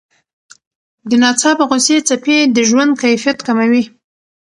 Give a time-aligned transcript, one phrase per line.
[1.09, 3.83] د ناڅاپه غوسې څپې د ژوند کیفیت کموي.